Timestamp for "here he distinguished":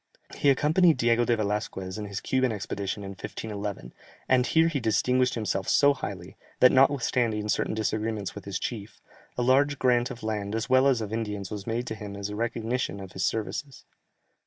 4.47-5.35